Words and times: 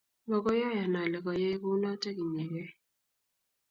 Makoy 0.29 0.61
ayan 0.69 0.93
ale 1.01 1.17
koiyai 1.25 1.61
kounotok 1.61 2.17
inyegei. 2.25 2.71